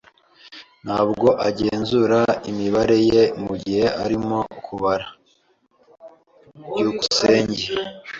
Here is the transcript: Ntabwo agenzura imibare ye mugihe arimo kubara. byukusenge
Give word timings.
Ntabwo 0.83 1.27
agenzura 1.47 2.19
imibare 2.51 2.97
ye 3.09 3.23
mugihe 3.45 3.85
arimo 4.03 4.39
kubara. 4.65 5.07
byukusenge 6.69 7.63